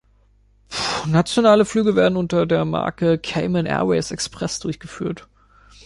[1.05, 5.27] Nationale Flüge werden unter der Marke Cayman Airways Express durchgeführt.